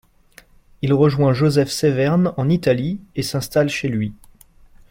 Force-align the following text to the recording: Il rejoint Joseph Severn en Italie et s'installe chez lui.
Il 0.81 0.93
rejoint 0.93 1.31
Joseph 1.31 1.69
Severn 1.69 2.33
en 2.35 2.49
Italie 2.49 2.99
et 3.15 3.21
s'installe 3.21 3.69
chez 3.69 3.87
lui. 3.87 4.15